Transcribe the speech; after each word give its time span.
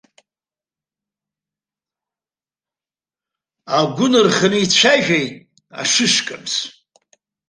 Агәы 3.77 4.07
нырханы 4.11 4.57
ицәажәеит 4.63 5.33
ашышкамс. 5.81 6.55